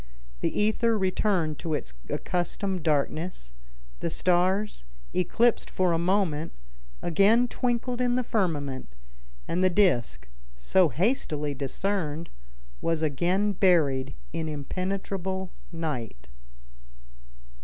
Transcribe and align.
The 0.39 0.59
ether 0.59 0.97
returned 0.97 1.59
to 1.59 1.75
its 1.75 1.93
accustomed 2.09 2.81
darkness; 2.81 3.53
the 3.99 4.09
stars, 4.09 4.83
eclipsed 5.13 5.69
for 5.69 5.93
a 5.93 5.99
moment, 5.99 6.53
again 7.03 7.47
twinkled 7.47 8.01
in 8.01 8.15
the 8.15 8.23
firmament, 8.23 8.95
and 9.47 9.63
the 9.63 9.69
disc, 9.69 10.27
so 10.55 10.89
hastily 10.89 11.53
discerned, 11.53 12.31
was 12.81 13.03
again 13.03 13.51
buried 13.53 14.15
in 14.33 14.49
impenetrable 14.49 15.51
night. 15.71 16.29